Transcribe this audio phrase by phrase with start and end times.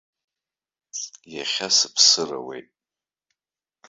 [1.35, 2.67] Иахьа сыԥсыр ауеит!